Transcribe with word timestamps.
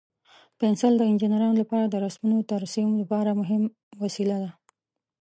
پنسل 0.59 0.93
د 0.97 1.01
انجینرانو 1.11 1.59
لپاره 1.61 1.85
د 1.87 1.95
رسمونو 2.05 2.35
د 2.39 2.45
ترسیم 2.53 2.89
لپاره 3.01 3.37
مهم 3.41 3.63
وسیله 4.03 4.37
ده. 4.43 4.51